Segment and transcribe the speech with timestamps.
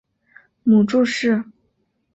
[0.63, 1.45] 母祝氏。